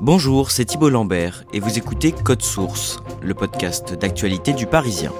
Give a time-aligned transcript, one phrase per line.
[0.00, 5.12] Bonjour, c'est Thibault Lambert et vous écoutez Code Source, le podcast d'actualité du Parisien.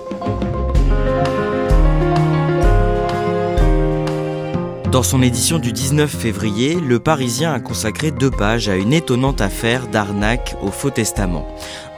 [4.92, 9.40] Dans son édition du 19 février, Le Parisien a consacré deux pages à une étonnante
[9.40, 11.46] affaire d'arnaque au faux testament.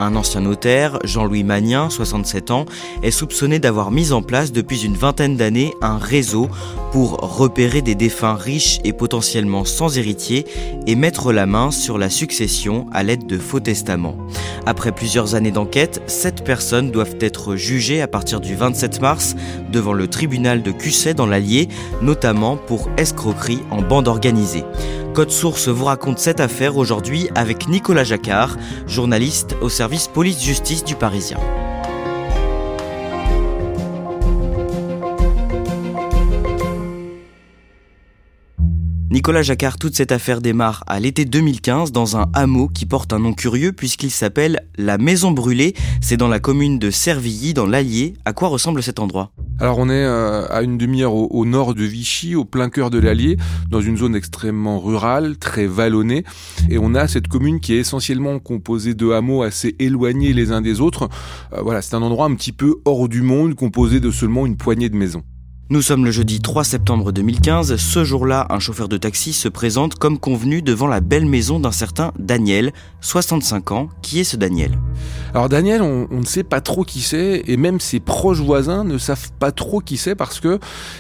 [0.03, 2.65] Un ancien notaire, Jean-Louis Magnin, 67 ans,
[3.03, 6.49] est soupçonné d'avoir mis en place depuis une vingtaine d'années un réseau
[6.91, 10.47] pour repérer des défunts riches et potentiellement sans héritiers
[10.87, 14.17] et mettre la main sur la succession à l'aide de faux testaments.
[14.65, 19.37] Après plusieurs années d'enquête, sept personnes doivent être jugées à partir du 27 mars
[19.71, 21.69] devant le tribunal de Cusset dans l'Allier,
[22.01, 24.65] notamment pour escroquerie en bande organisée.
[25.15, 30.95] Code Source vous raconte cette affaire aujourd'hui avec Nicolas Jacquard, journaliste au service police-justice du
[30.95, 31.39] Parisien.
[39.13, 43.19] Nicolas Jacquard, toute cette affaire démarre à l'été 2015 dans un hameau qui porte un
[43.19, 45.75] nom curieux puisqu'il s'appelle la Maison Brûlée.
[46.01, 48.15] C'est dans la commune de Servilly, dans l'Allier.
[48.25, 49.33] À quoi ressemble cet endroit?
[49.59, 53.01] Alors on est euh, à une demi-heure au, nord de Vichy, au plein cœur de
[53.01, 53.37] l'Allier,
[53.69, 56.23] dans une zone extrêmement rurale, très vallonnée.
[56.69, 60.61] Et on a cette commune qui est essentiellement composée de hameaux assez éloignés les uns
[60.61, 61.09] des autres.
[61.53, 64.57] Euh, voilà, c'est un endroit un petit peu hors du monde, composé de seulement une
[64.57, 65.25] poignée de maisons.
[65.73, 67.77] Nous sommes le jeudi 3 septembre 2015.
[67.77, 71.71] Ce jour-là, un chauffeur de taxi se présente comme convenu devant la belle maison d'un
[71.71, 72.73] certain Daniel,
[73.03, 73.89] 65 ans.
[74.03, 74.77] Qui est ce Daniel?
[75.33, 78.99] Alors Daniel, on, ne sait pas trop qui c'est, et même ses proches voisins ne
[78.99, 80.59] savent pas trop qui c'est parce que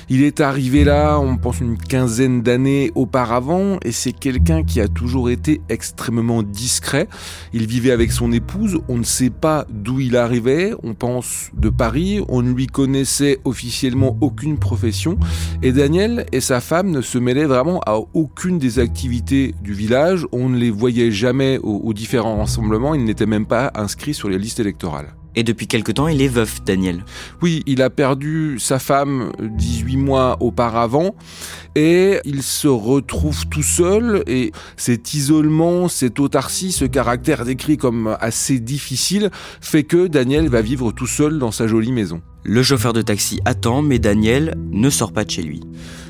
[0.09, 4.87] il est arrivé là, on pense une quinzaine d'années auparavant, et c'est quelqu'un qui a
[4.87, 7.09] toujours été extrêmement discret.
[7.53, 11.71] Il vivait avec son épouse, on ne sait pas d'où il arrivait, on pense de
[11.71, 15.19] Paris, on ne lui connaissait officiellement aucune profession,
[15.63, 20.27] et Daniel et sa femme ne se mêlaient vraiment à aucune des activités du village,
[20.31, 24.29] on ne les voyait jamais aux, aux différents rassemblements, ils n'étaient même pas inscrits sur
[24.29, 25.15] les listes électorales.
[25.37, 27.05] Et depuis quelque temps, il est veuf, Daniel.
[27.41, 31.15] Oui, il a perdu sa femme 18 mois auparavant
[31.77, 38.17] et il se retrouve tout seul et cet isolement, cette autarcie, ce caractère décrit comme
[38.21, 42.23] assez difficile fait que Daniel va vivre tout seul dans sa jolie maison.
[42.43, 45.61] Le chauffeur de taxi attend, mais Daniel ne sort pas de chez lui.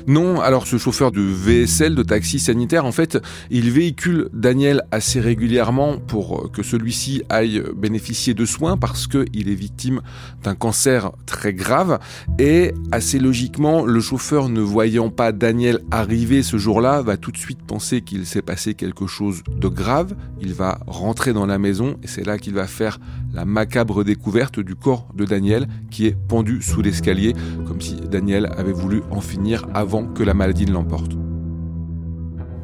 [0.07, 3.17] Non, alors ce chauffeur de VSL, de taxi sanitaire, en fait,
[3.49, 9.55] il véhicule Daniel assez régulièrement pour que celui-ci aille bénéficier de soins parce qu'il est
[9.55, 10.01] victime
[10.43, 11.99] d'un cancer très grave.
[12.39, 17.37] Et assez logiquement, le chauffeur, ne voyant pas Daniel arriver ce jour-là, va tout de
[17.37, 20.15] suite penser qu'il s'est passé quelque chose de grave.
[20.41, 22.99] Il va rentrer dans la maison et c'est là qu'il va faire
[23.33, 27.33] la macabre découverte du corps de Daniel qui est pendu sous l'escalier,
[27.67, 31.11] comme si Daniel avait voulu en finir avant que la maladie ne l'emporte.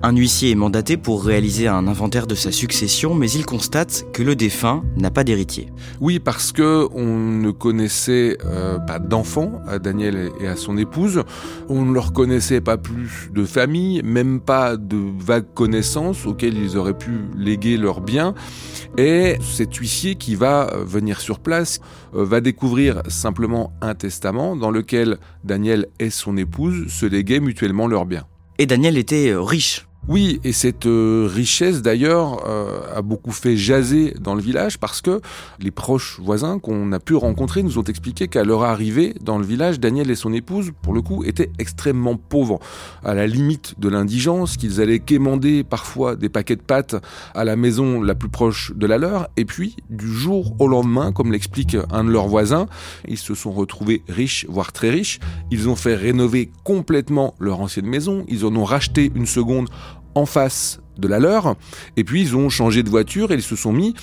[0.03, 4.21] Un huissier est mandaté pour réaliser un inventaire de sa succession, mais il constate que
[4.21, 5.69] le défunt n'a pas d'héritier.
[5.99, 11.23] Oui, parce que on ne connaissait euh, pas d'enfants à Daniel et à son épouse.
[11.67, 16.77] On ne leur connaissait pas plus de famille, même pas de vagues connaissances auxquelles ils
[16.77, 18.35] auraient pu léguer leurs biens.
[18.99, 21.79] Et cet huissier qui va venir sur place
[22.13, 27.87] euh, va découvrir simplement un testament dans lequel Daniel et son épouse se léguaient mutuellement
[27.87, 28.27] leurs biens.
[28.59, 29.86] Et Daniel était riche.
[30.07, 35.01] Oui, et cette euh, richesse d'ailleurs euh, a beaucoup fait jaser dans le village parce
[35.01, 35.19] que
[35.59, 39.43] les proches voisins qu'on a pu rencontrer nous ont expliqué qu'à leur arrivée dans le
[39.43, 42.59] village, Daniel et son épouse, pour le coup, étaient extrêmement pauvres,
[43.03, 46.95] à la limite de l'indigence, qu'ils allaient quémander parfois des paquets de pâtes
[47.35, 51.11] à la maison la plus proche de la leur, et puis du jour au lendemain,
[51.11, 52.67] comme l'explique un de leurs voisins,
[53.09, 55.19] ils se sont retrouvés riches, voire très riches,
[55.51, 59.67] ils ont fait rénover complètement leur ancienne maison, ils en ont racheté une seconde
[60.17, 61.55] en face de la leur,
[61.95, 63.93] et puis ils ont changé de voiture et ils se sont mis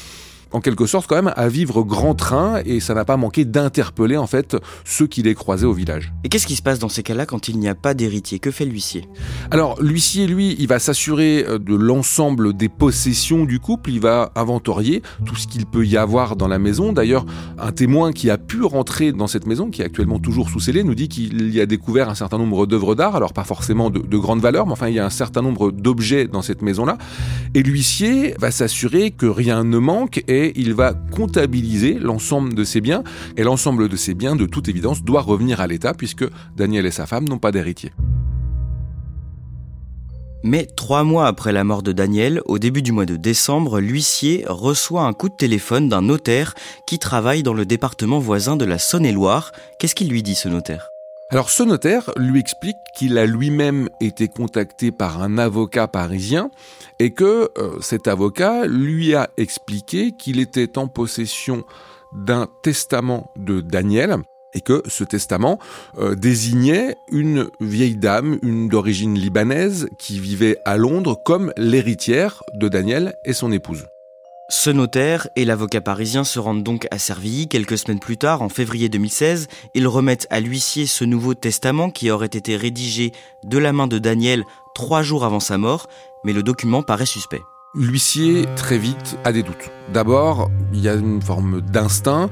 [0.55, 4.17] en quelque sorte quand même à vivre grand train et ça n'a pas manqué d'interpeller
[4.17, 6.13] en fait ceux qui les croisaient au village.
[6.23, 8.39] Et qu'est-ce qui se passe dans ces cas-là quand il n'y a pas d'héritier?
[8.39, 9.09] Que fait l'huissier?
[9.51, 14.31] Alors l'huissier lui, il va s'assurer euh, de l'ensemble des possessions du couple, il va
[14.37, 16.93] inventorier tout ce qu'il peut y avoir dans la maison.
[16.93, 17.27] D'ailleurs,
[17.59, 20.85] un témoin qui a pu rentrer dans cette maison, qui est actuellement toujours sous scellé,
[20.85, 23.99] nous dit qu'il y a découvert un certain nombre d'œuvres d'art, alors pas forcément de,
[23.99, 26.97] de grande valeur, mais enfin il y a un certain nombre d'objets dans cette maison-là.
[27.55, 32.81] Et l'huissier va s'assurer que rien ne manque et il va comptabiliser l'ensemble de ses
[32.81, 33.03] biens.
[33.37, 36.25] Et l'ensemble de ses biens, de toute évidence, doit revenir à l'État puisque
[36.57, 37.93] Daniel et sa femme n'ont pas d'héritier.
[40.47, 44.45] Mais trois mois après la mort de Daniel, au début du mois de décembre, l'huissier
[44.47, 46.55] reçoit un coup de téléphone d'un notaire
[46.87, 49.53] qui travaille dans le département voisin de la Saône-et-Loire.
[49.79, 50.94] Qu'est-ce qu'il lui dit ce notaire?
[51.31, 56.51] Alors ce notaire lui explique qu'il a lui-même été contacté par un avocat parisien
[56.99, 61.65] et que euh, cet avocat lui a expliqué qu'il était en possession
[62.15, 64.19] d'un testament de Daniel
[64.55, 65.59] et que ce testament
[65.99, 72.69] euh, désignait une vieille dame, une d'origine libanaise, qui vivait à Londres comme l'héritière de
[72.69, 73.87] Daniel et son épouse.
[74.51, 78.51] Ce notaire et l'avocat parisien se rendent donc à Servilly quelques semaines plus tard, en
[78.51, 79.49] février 2016.
[79.75, 83.13] Ils remettent à l'huissier ce nouveau testament qui aurait été rédigé
[83.43, 84.45] de la main de Daniel
[84.75, 85.87] trois jours avant sa mort,
[86.25, 87.41] mais le document paraît suspect.
[87.75, 89.71] L'huissier, très vite, a des doutes.
[89.93, 92.29] D'abord, il y a une forme d'instinct.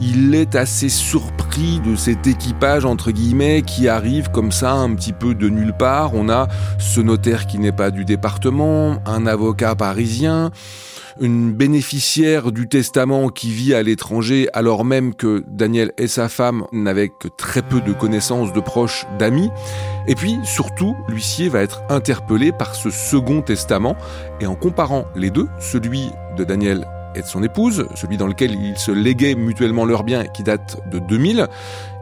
[0.00, 5.12] Il est assez surpris de cet équipage, entre guillemets, qui arrive comme ça, un petit
[5.12, 6.14] peu de nulle part.
[6.14, 6.46] On a
[6.78, 10.52] ce notaire qui n'est pas du département, un avocat parisien
[11.20, 16.66] une bénéficiaire du testament qui vit à l'étranger alors même que Daniel et sa femme
[16.72, 19.50] n'avaient que très peu de connaissances, de proches, d'amis.
[20.06, 23.96] Et puis, surtout, l'huissier va être interpellé par ce second testament
[24.40, 28.52] et en comparant les deux, celui de Daniel et de son épouse, celui dans lequel
[28.52, 31.48] ils se léguaient mutuellement leurs biens qui date de 2000,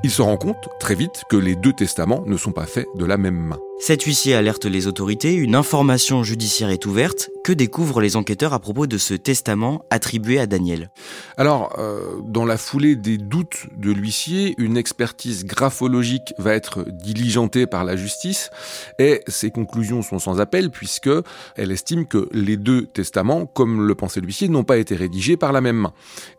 [0.04, 3.06] il se rend compte très vite que les deux testaments ne sont pas faits de
[3.06, 3.58] la même main.
[3.80, 7.28] Cet huissier alerte les autorités, une information judiciaire est ouverte.
[7.42, 10.90] Que découvrent les enquêteurs à propos de ce testament attribué à Daniel?
[11.36, 17.66] Alors, euh, dans la foulée des doutes de l'huissier, une expertise graphologique va être diligentée
[17.66, 18.50] par la justice
[18.98, 21.10] et ses conclusions sont sans appel puisque
[21.56, 25.52] elle estime que les deux testaments, comme le pensait l'huissier, n'ont pas été rédigés par
[25.52, 25.92] la même main.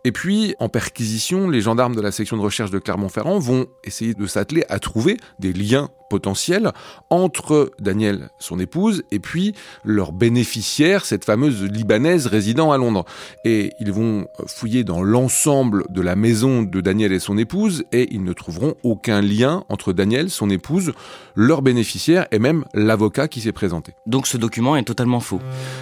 [0.04, 4.13] Et puis, en perquisition, les gendarmes de la section de recherche de Clermont-Ferrand vont essayer
[4.13, 6.72] de s'atteler à trouver des liens potentiel
[7.10, 9.54] entre Daniel, son épouse, et puis
[9.84, 13.04] leur bénéficiaire, cette fameuse Libanaise résidant à Londres.
[13.44, 18.08] Et ils vont fouiller dans l'ensemble de la maison de Daniel et son épouse, et
[18.14, 20.94] ils ne trouveront aucun lien entre Daniel, son épouse,
[21.36, 23.92] leur bénéficiaire et même l'avocat qui s'est présenté.
[24.06, 25.42] Donc ce document est totalement faux.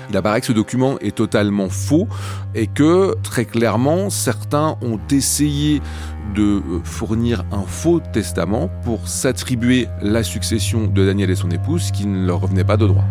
[0.09, 2.07] Il apparaît que ce document est totalement faux
[2.55, 5.79] et que très clairement certains ont essayé
[6.35, 12.05] de fournir un faux testament pour s'attribuer la succession de Daniel et son épouse qui
[12.05, 13.05] ne leur revenait pas de droit.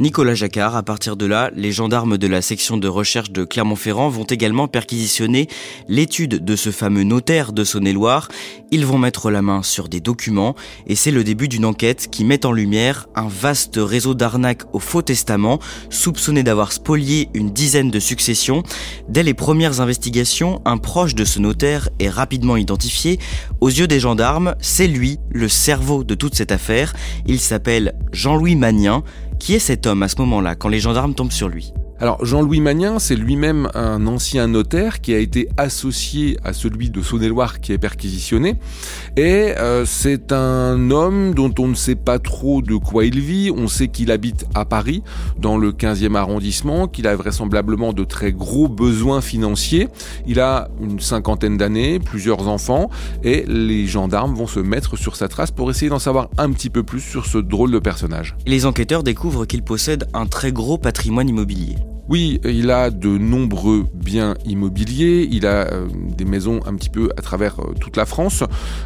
[0.00, 0.74] Nicolas Jacquard.
[0.74, 4.66] À partir de là, les gendarmes de la section de recherche de Clermont-Ferrand vont également
[4.66, 5.46] perquisitionner
[5.88, 8.28] l'étude de ce fameux notaire de Saône-et-Loire.
[8.72, 10.56] Ils vont mettre la main sur des documents
[10.88, 14.80] et c'est le début d'une enquête qui met en lumière un vaste réseau d'arnaques au
[14.80, 15.60] faux testament,
[15.90, 18.64] soupçonné d'avoir spolié une dizaine de successions.
[19.08, 23.20] Dès les premières investigations, un proche de ce notaire est rapidement identifié.
[23.60, 26.94] Aux yeux des gendarmes, c'est lui, le cerveau de toute cette affaire.
[27.26, 29.04] Il s'appelle Jean-Louis Magnin.
[29.38, 31.72] Qui est cet homme à ce moment-là, quand les gendarmes tombent sur lui?
[32.04, 37.00] Alors Jean-Louis Magnin, c'est lui-même un ancien notaire qui a été associé à celui de
[37.00, 38.56] Saône-et-Loire qui est perquisitionné.
[39.16, 43.50] Et euh, c'est un homme dont on ne sait pas trop de quoi il vit.
[43.50, 45.02] On sait qu'il habite à Paris,
[45.38, 49.88] dans le 15e arrondissement, qu'il a vraisemblablement de très gros besoins financiers.
[50.26, 52.90] Il a une cinquantaine d'années, plusieurs enfants,
[53.22, 56.68] et les gendarmes vont se mettre sur sa trace pour essayer d'en savoir un petit
[56.68, 58.36] peu plus sur ce drôle de personnage.
[58.44, 61.76] Les enquêteurs découvrent qu'il possède un très gros patrimoine immobilier.
[62.06, 67.08] Oui, il a de nombreux biens immobiliers, il a euh, des maisons un petit peu
[67.16, 68.44] à travers euh, toute la France,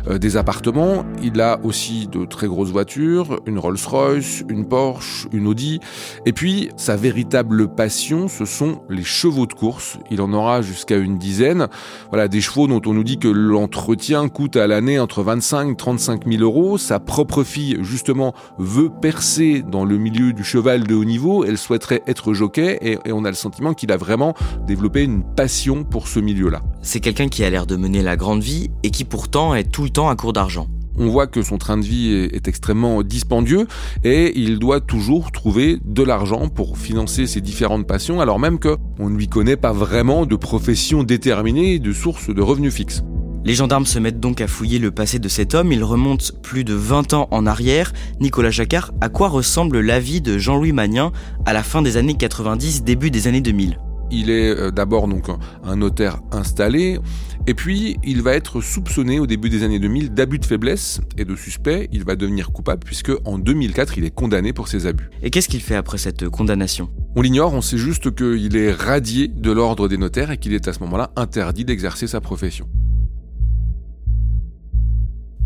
[0.08, 5.48] euh, des appartements, il a aussi de très grosses voitures, une Rolls-Royce, une Porsche, une
[5.48, 5.80] Audi,
[6.26, 10.96] et puis sa véritable passion, ce sont les chevaux de course, il en aura jusqu'à
[10.96, 11.66] une dizaine,
[12.10, 15.76] voilà, des chevaux dont on nous dit que l'entretien coûte à l'année entre 25 et
[15.76, 20.94] 35 000 euros, sa propre fille justement veut percer dans le milieu du cheval de
[20.94, 24.34] haut niveau, elle souhaiterait être jockey, et et on a le sentiment qu'il a vraiment
[24.66, 26.62] développé une passion pour ce milieu-là.
[26.82, 29.82] C'est quelqu'un qui a l'air de mener la grande vie et qui pourtant est tout
[29.82, 30.68] le temps à court d'argent
[31.00, 33.68] on voit que son train de vie est, extrêmement dispendieux
[34.02, 39.08] et il doit toujours trouver de l'argent pour financer ses différentes passions alors même qu'on
[39.08, 43.04] ne lui connaît pas vraiment de profession déterminée et de source de revenus fixes.
[43.48, 46.64] Les gendarmes se mettent donc à fouiller le passé de cet homme, ils remontent plus
[46.64, 47.94] de 20 ans en arrière.
[48.20, 51.12] Nicolas Jacquard, à quoi ressemble la vie de Jean-Louis Magnin
[51.46, 53.78] à la fin des années 90, début des années 2000
[54.10, 55.26] il est euh, d'abord donc
[55.62, 56.98] un notaire installé,
[57.46, 61.26] et puis il va être soupçonné au début des années 2000 d'abus de faiblesse et
[61.26, 61.90] de suspect.
[61.92, 65.10] Il va devenir coupable puisque en 2004 il est condamné pour ses abus.
[65.22, 66.88] Et qu'est-ce qu'il fait après cette condamnation?
[67.16, 70.68] On l'ignore, on sait juste qu'il est radié de l'ordre des notaires et qu'il est
[70.68, 72.66] à ce moment-là interdit d'exercer sa profession.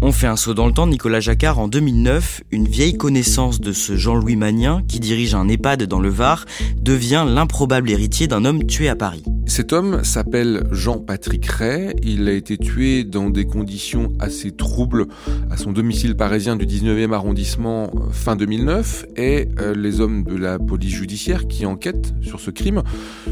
[0.05, 3.71] On fait un saut dans le temps, Nicolas Jacquard, en 2009, une vieille connaissance de
[3.71, 6.45] ce Jean-Louis Magnin, qui dirige un EHPAD dans le Var,
[6.77, 9.23] devient l'improbable héritier d'un homme tué à Paris.
[9.47, 11.95] Cet homme s'appelle Jean-Patrick Ray.
[12.03, 15.07] Il a été tué dans des conditions assez troubles
[15.51, 19.07] à son domicile parisien du 19e arrondissement euh, fin 2009.
[19.17, 22.83] Et euh, les hommes de la police judiciaire qui enquêtent sur ce crime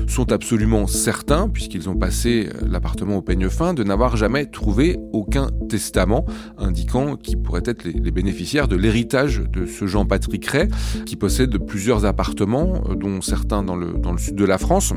[0.09, 4.99] sont absolument certains, puisqu'ils ont passé euh, l'appartement au peigne fin, de n'avoir jamais trouvé
[5.13, 6.27] aucun testament
[6.59, 10.69] indiquant qui pourraient être les, bénéficiaires de l'héritage de ce Jean-Patrick Ray,
[11.07, 14.93] qui possède plusieurs appartements, dont certains dans le, dans le sud de la France.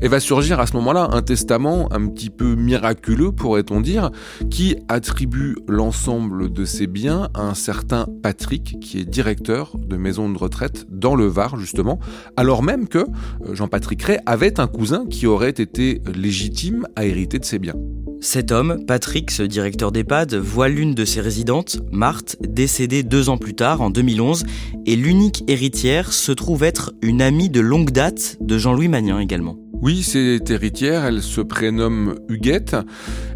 [0.00, 0.18] Et va
[0.54, 4.10] à ce moment-là un testament un petit peu miraculeux, pourrait-on dire,
[4.50, 10.30] qui attribue l'ensemble de ses biens à un certain Patrick, qui est directeur de maison
[10.30, 11.98] de retraite dans le Var, justement,
[12.36, 17.38] alors même que euh, Jean-Patrick Ray avait un cousin qui aurait été légitime à hériter
[17.38, 17.74] de ses biens.
[18.20, 23.36] Cet homme, Patrick, ce directeur d'EHPAD, voit l'une de ses résidentes, Marthe, décédée deux ans
[23.36, 24.44] plus tard, en 2011,
[24.86, 29.56] et l'unique héritière se trouve être une amie de longue date de Jean-Louis Magnin également.
[29.82, 32.76] Oui, c'est héritière, elle se prénomme Huguette.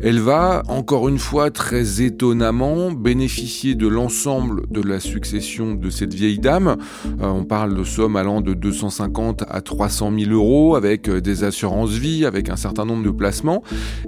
[0.02, 6.14] Elle va, encore une fois, très étonnamment, bénéficier de l'ensemble de la succession de cette
[6.14, 6.78] vieille dame.
[7.20, 11.44] Euh, on parle de sommes allant de 250 à 300 000 euros, avec euh, des
[11.44, 13.62] assurances vie, avec un certain nombre de placements.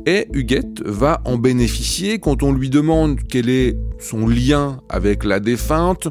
[0.06, 5.38] Et Huguette va en bénéficier quand on lui demande quel est son lien avec la
[5.38, 6.08] défunte.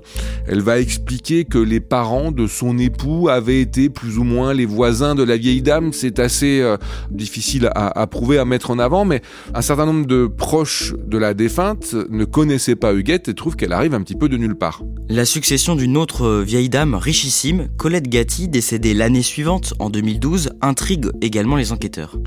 [0.47, 4.65] Elle va expliquer que les parents de son époux avaient été plus ou moins les
[4.65, 6.77] voisins de la vieille dame assez euh,
[7.09, 9.21] difficile à, prouver, à mettre en avant, mais
[9.53, 13.73] un certain nombre de proches de la défunte ne connaissaient pas Huguette et trouvent qu'elle
[13.73, 14.83] arrive un petit peu de nulle part.
[15.09, 21.07] La succession d'une autre vieille dame richissime, Colette Gatti, décédée l'année suivante, en 2012, intrigue
[21.21, 22.17] également les enquêteurs.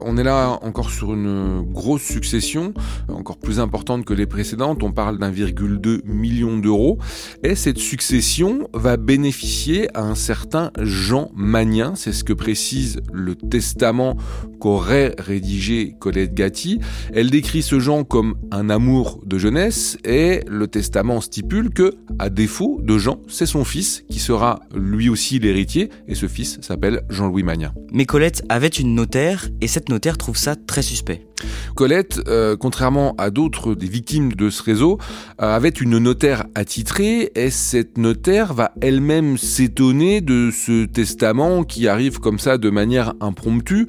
[0.00, 2.72] On est là encore sur une grosse succession,
[3.08, 6.98] encore plus importante que les précédentes, on parle d'1,2 million d'euros,
[7.42, 13.29] et cette succession va bénéficier à un certain Jean Magnin, c'est ce que précise le
[13.34, 14.16] testament
[14.60, 16.80] qu'aurait rédigé Colette Gatti.
[17.12, 22.30] Elle décrit ce Jean comme un amour de jeunesse et le testament stipule que, à
[22.30, 27.02] défaut de Jean, c'est son fils qui sera lui aussi l'héritier et ce fils s'appelle
[27.08, 27.72] Jean-Louis Magnin.
[27.92, 31.29] Mais Colette avait une notaire et cette notaire trouve ça très suspect.
[31.74, 34.98] Colette, euh, contrairement à d'autres des victimes de ce réseau,
[35.40, 41.88] euh, avait une notaire attitrée et cette notaire va elle-même s'étonner de ce testament qui
[41.88, 43.86] arrive comme ça de manière impromptue.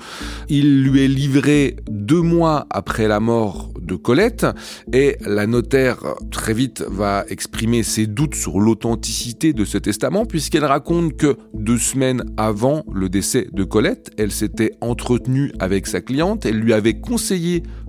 [0.50, 4.46] Il lui est livré deux mois après la mort de Colette
[4.93, 5.98] et la notaire
[6.31, 11.77] très vite va exprimer ses doutes sur l'authenticité de ce testament puisqu'elle raconte que deux
[11.77, 17.00] semaines avant le décès de Colette, elle s'était entretenue avec sa cliente, elle lui avait
[17.00, 17.40] conseillé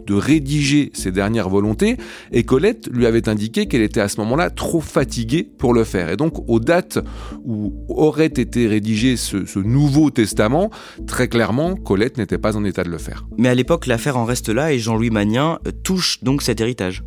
[0.07, 1.97] de rédiger ses dernières volontés
[2.33, 6.11] et Colette lui avait indiqué qu'elle était à ce moment-là trop fatiguée pour le faire.
[6.11, 6.99] Et donc aux dates
[7.45, 10.71] où aurait été rédigé ce, ce nouveau testament,
[11.07, 13.27] très clairement, Colette n'était pas en état de le faire.
[13.39, 17.03] Mais à l'époque, l'affaire en reste là et Jean-Louis Magnin touche donc cet héritage.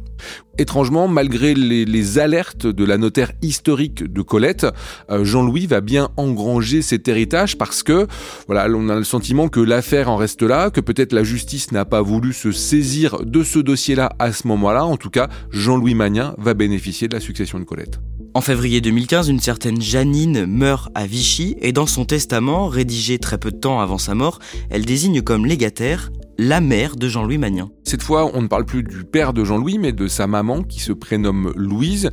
[0.58, 4.66] Étrangement, malgré les, alertes de la notaire historique de Colette,
[5.10, 8.08] euh, Jean-Louis va bien engranger cet héritage parce que,
[8.48, 11.84] voilà, on a le sentiment que l'affaire en reste là, que peut-être la justice n'a
[11.84, 14.86] pas voulu se saisir de ce dossier-là à ce moment-là.
[14.86, 18.00] En tout cas, Jean-Louis Magnin va bénéficier de la succession de Colette.
[18.36, 23.38] En février 2015, une certaine Janine meurt à Vichy et dans son testament, rédigé très
[23.38, 27.70] peu de temps avant sa mort, elle désigne comme légataire la mère de Jean-Louis Magnin.
[27.84, 30.80] Cette fois, on ne parle plus du père de Jean-Louis, mais de sa maman qui
[30.80, 32.10] se prénomme Louise.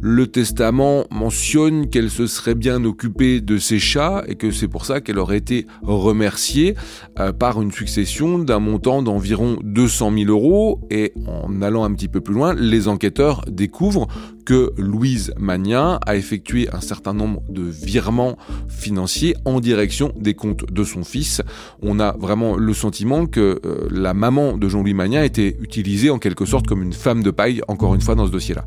[0.00, 4.84] Le testament mentionne qu'elle se serait bien occupée de ses chats et que c'est pour
[4.84, 6.74] ça qu'elle aurait été remerciée
[7.20, 10.80] euh, par une succession d'un montant d'environ 200 000 euros.
[10.90, 14.08] Et en allant un petit peu plus loin, les enquêteurs découvrent
[14.44, 18.36] que Louise Magnin a effectué un certain nombre de virements
[18.68, 21.40] financiers en direction des comptes de son fils.
[21.82, 26.18] On a vraiment le sentiment que euh, la maman de Jean-Louis Magnin été utilisée en
[26.18, 28.64] quelque sorte comme une femme de paille, encore une fois, dans ce dossier-là.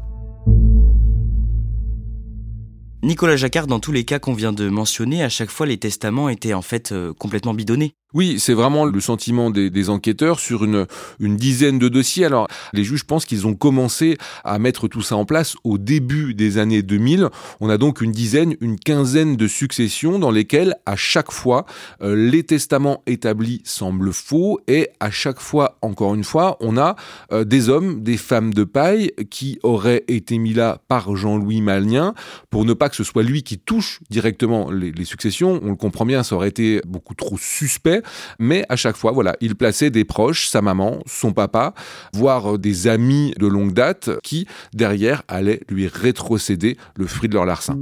[3.04, 6.30] Nicolas Jacquard, dans tous les cas qu'on vient de mentionner, à chaque fois les testaments
[6.30, 7.94] étaient en fait euh, complètement bidonnés.
[8.14, 10.88] Oui, c'est vraiment le sentiment des, enquêteurs sur une,
[11.20, 12.24] dizaine de dossiers.
[12.24, 16.34] Alors, les juges pensent qu'ils ont commencé à mettre tout ça en place au début
[16.34, 17.28] des années 2000.
[17.60, 21.66] On a donc une dizaine, une quinzaine de successions dans lesquelles, à chaque fois,
[22.02, 26.96] euh, les testaments établis semblent faux et à chaque fois, encore une fois, on a
[27.34, 32.14] euh, des hommes, des femmes de paille qui auraient été mis là par Jean-Louis Malien
[32.52, 35.60] pour ne pas que ce soit lui qui touche directement les successions.
[35.62, 37.97] On le comprend bien, ça aurait été beaucoup trop suspect
[38.40, 41.74] mais à chaque fois, voilà, il plaçait des proches, sa maman, son papa,
[42.14, 47.46] voire des amis de longue date qui, derrière, allaient lui rétrocéder le fruit de leur
[47.46, 47.78] larcin.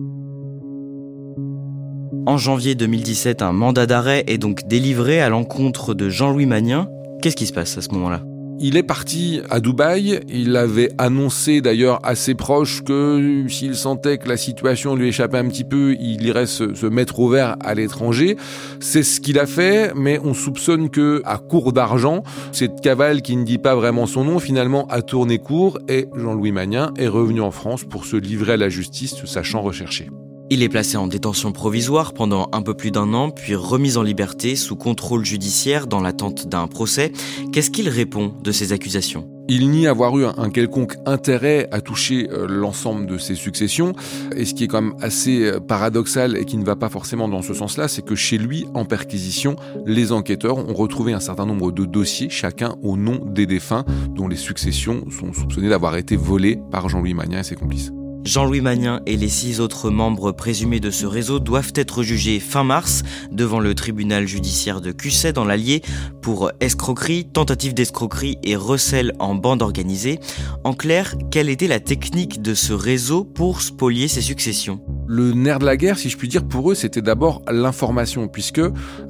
[2.28, 6.88] En janvier 2017, un mandat d'arrêt est donc délivré à l'encontre de Jean-Louis Magnin.
[7.22, 8.24] Qu'est-ce qui se passe à ce moment-là?
[8.60, 10.20] Il est parti à Dubaï.
[10.30, 15.38] Il avait annoncé d'ailleurs à ses proches que s'il sentait que la situation lui échappait
[15.38, 18.38] un petit peu, il irait se, mettre au vert à l'étranger.
[18.80, 23.36] C'est ce qu'il a fait, mais on soupçonne que, à court d'argent, cette cavale qui
[23.36, 27.42] ne dit pas vraiment son nom, finalement a tourné court et Jean-Louis Magnin est revenu
[27.42, 30.10] en France pour se livrer à la justice, sachant recherché.
[30.52, 34.04] Il est placé en détention provisoire pendant un peu plus d'un an, puis remis en
[34.04, 37.12] liberté sous contrôle judiciaire dans l'attente d'un procès.
[37.52, 39.28] Qu'est-ce qu'il répond de ces accusations?
[39.48, 43.94] Il nie avoir eu un, quelconque intérêt à toucher euh, l'ensemble de ses successions.
[44.36, 47.28] Et ce qui est quand même assez euh, paradoxal et qui ne va pas forcément
[47.28, 51.48] dans ce sens-là, c'est que chez lui, en perquisition, les enquêteurs ont retrouvé un certain
[51.48, 56.16] nombre de dossiers, chacun au nom des défunts, dont les successions sont soupçonnées d'avoir été
[56.16, 57.92] volées par Jean-Louis Magnin et ses complices.
[58.26, 62.64] Jean-Louis Magnin et les six autres membres présumés de ce réseau doivent être jugés fin
[62.64, 65.84] mars devant le tribunal judiciaire de Cusset dans l'Allier
[66.24, 70.20] pour escroquerie, tentative d'escroquerie et recel en bande organisée.
[70.64, 74.80] En clair, quelle était la technique de ce réseau pour spolier ses successions?
[75.08, 78.62] Le nerf de la guerre, si je puis dire, pour eux, c'était d'abord l'information, puisque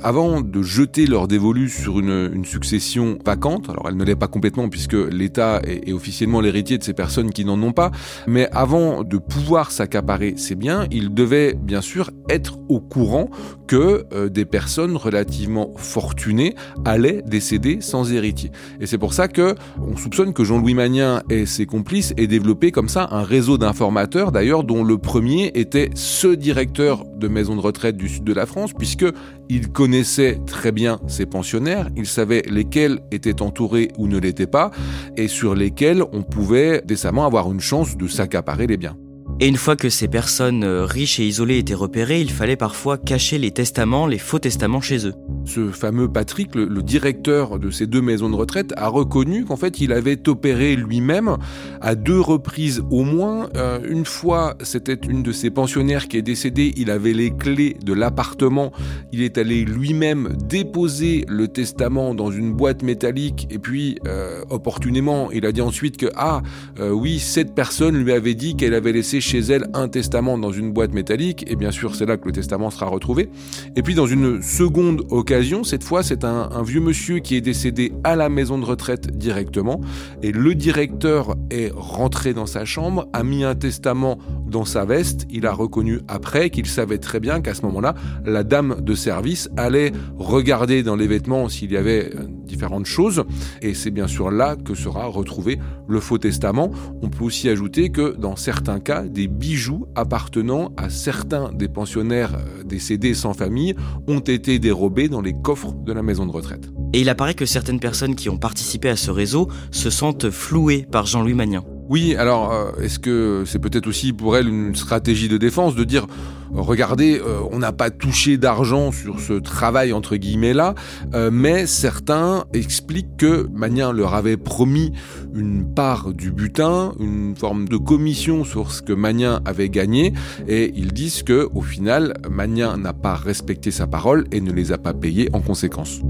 [0.03, 4.67] avant de jeter leur dévolu sur une, succession vacante, alors elle ne l'est pas complètement
[4.67, 7.91] puisque l'État est, officiellement l'héritier de ces personnes qui n'en ont pas,
[8.27, 13.29] mais avant de pouvoir s'accaparer ces biens, ils devaient bien sûr être au courant
[13.67, 18.51] que euh, des personnes relativement fortunées allaient décéder sans héritier.
[18.79, 22.71] Et c'est pour ça que on soupçonne que Jean-Louis Magnin et ses complices aient développé
[22.71, 27.97] comme ça un réseau d'informateurs, d'ailleurs dont le premier était ce directeur de de retraite
[27.97, 29.05] du sud de la France, puisque
[29.49, 34.71] il connaissait très bien ses pensionnaires, il savait lesquels étaient entourés ou ne l'étaient pas,
[35.17, 38.97] et sur lesquels on pouvait décemment avoir une chance de s'accaparer les biens.
[39.41, 42.97] Et une fois que ces personnes euh, riches et isolées étaient repérées, il fallait parfois
[42.97, 45.13] cacher les testaments, les faux testaments chez eux.
[45.43, 49.81] Ce fameux Patrick, le, directeur de ces deux maisons de retraite, a reconnu qu'en fait
[49.81, 51.35] il avait opéré lui-même
[51.81, 53.49] à deux reprises au moins.
[53.57, 57.75] Euh, une fois, c'était une de ses pensionnaires qui est décédée, il avait les clés
[57.83, 58.71] de l'appartement,
[59.11, 65.29] il est allé lui-même déposer le testament dans une boîte métallique et puis euh, opportunément
[65.31, 66.41] il a dit ensuite que ah
[66.79, 70.71] oui cette personne lui avait dit qu'elle avait laissé chez elle un testament dans une
[70.71, 73.29] boîte métallique, et bien sûr c'est là que le testament sera retrouvé.
[73.75, 77.91] Et puis dans une seconde occasion, cette fois c'est un, vieux monsieur qui est décédé
[78.03, 79.81] à la maison de retraite directement,
[80.21, 85.25] et le directeur est rentré dans sa chambre, a mis un testament dans sa veste,
[85.31, 89.49] il a reconnu après qu'il savait très bien qu'à ce moment-là, la dame de service
[89.57, 93.23] allait regarder dans les vêtements s'il y avait euh, différentes choses,
[93.63, 95.57] et c'est bien sûr là que sera retrouvé
[95.87, 96.69] le faux testament.
[97.01, 102.35] On peut aussi ajouter que dans certains cas, des bijoux appartenant à certains des pensionnaires
[102.35, 103.73] euh, décédés sans famille
[104.07, 106.69] ont été dérobés dans les coffres de la maison de retraite.
[106.93, 110.85] Et il apparaît que certaines personnes qui ont participé à ce réseau se sentent flouées
[110.91, 111.63] par Jean-Louis Magnin.
[111.87, 115.83] Oui, alors euh, est-ce que c'est peut-être aussi pour elle une stratégie de défense de
[115.83, 116.07] dire
[116.51, 120.73] regardez, euh, on n'a pas touché d'argent sur ce travail entre guillemets là,
[121.13, 124.93] euh, mais certains expliquent que Magnin leur avait promis
[125.35, 130.13] une part du butin, une forme de commission sur ce que Magnin avait gagné,
[130.47, 134.71] et ils disent que au final, Magnin n'a pas respecté sa parole et ne les
[134.71, 136.01] a pas payés en conséquence.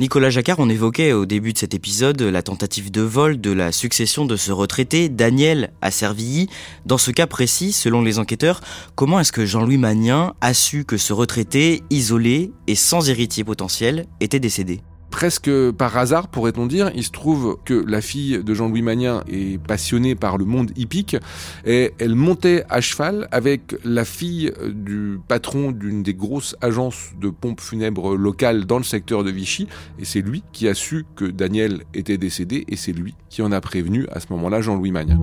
[0.00, 3.70] Nicolas Jacquard, on évoquait au début de cet épisode la tentative de vol de la
[3.70, 6.48] succession de ce retraité, Daniel à Servilly.
[6.84, 8.60] Dans ce cas précis, selon les enquêteurs,
[8.96, 14.06] comment est-ce que Jean-Louis Magnin a su que ce retraité, isolé et sans héritier potentiel,
[14.20, 14.80] était décédé?
[15.14, 15.48] Presque
[15.78, 20.16] par hasard, pourrait-on dire, il se trouve que la fille de Jean-Louis Magnin est passionnée
[20.16, 21.16] par le monde hippique
[21.64, 27.30] et elle montait à cheval avec la fille du patron d'une des grosses agences de
[27.30, 29.68] pompes funèbres locales dans le secteur de Vichy
[30.00, 33.52] et c'est lui qui a su que Daniel était décédé et c'est lui qui en
[33.52, 35.20] a prévenu à ce moment-là Jean-Louis Magnin.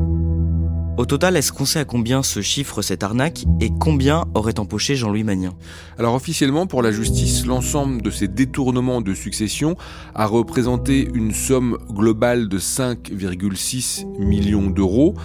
[0.98, 4.96] Au total, est-ce qu'on sait à combien se chiffre cette arnaque et combien aurait empoché
[4.96, 5.54] Jean-Louis Magnin?
[5.98, 9.78] Alors officiellement, pour la justice, l'ensemble de ces détournements de succession
[10.14, 15.16] a représenté une somme globale de 5,6 millions d'euros.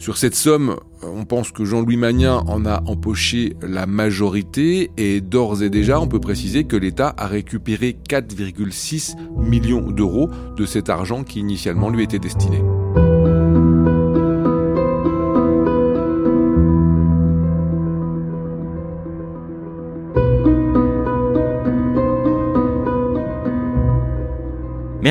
[0.00, 5.62] Sur cette somme, on pense que Jean-Louis Magnin en a empoché la majorité et d'ores
[5.62, 11.22] et déjà, on peut préciser que l'État a récupéré 4,6 millions d'euros de cet argent
[11.22, 12.60] qui initialement lui était destiné.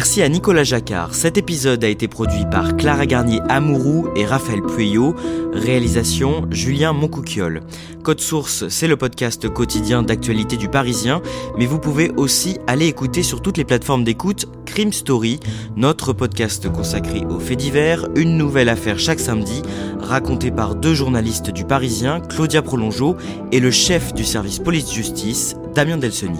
[0.02, 1.14] Merci à Nicolas Jacquard.
[1.14, 5.16] Cet épisode a été produit par Clara Garnier Amourou et Raphaël Pueyo.
[5.54, 7.62] Réalisation Julien Moncouquiole.
[8.02, 11.22] Code Source, c'est le podcast quotidien d'actualité du Parisien,
[11.56, 15.40] mais vous pouvez aussi aller écouter sur toutes les plateformes d'écoute Crime Story,
[15.76, 19.62] notre podcast consacré aux faits divers, une nouvelle affaire chaque samedi,
[20.00, 23.18] racontée par deux journalistes du Parisien, Claudia Prolongeau
[23.52, 26.40] et le chef du service police-justice, Damien Delseny.